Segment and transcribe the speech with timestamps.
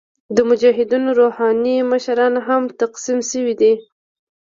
[0.35, 3.73] د مجاهدینو روحاني مشران هم تقسیم شوي دي.